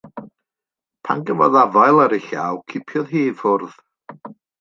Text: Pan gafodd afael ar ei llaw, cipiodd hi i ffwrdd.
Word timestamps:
Pan 1.09 1.19
gafodd 1.27 1.57
afael 1.63 2.01
ar 2.05 2.15
ei 2.17 2.23
llaw, 2.29 2.57
cipiodd 2.71 3.13
hi 3.17 3.23
i 3.33 3.37
ffwrdd. 3.43 3.77